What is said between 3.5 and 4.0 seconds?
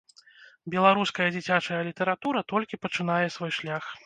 шлях.